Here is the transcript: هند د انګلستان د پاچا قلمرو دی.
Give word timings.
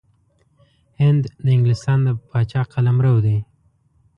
هند 1.01 1.23
د 1.43 1.45
انګلستان 1.55 1.99
د 2.05 2.09
پاچا 2.29 2.61
قلمرو 2.73 3.15
دی. 3.25 3.37